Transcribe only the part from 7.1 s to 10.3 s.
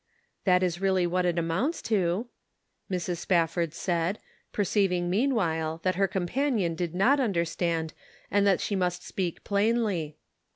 understand, and that she must speak plainly.